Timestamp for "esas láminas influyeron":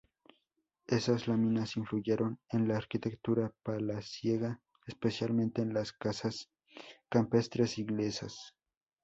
0.87-2.39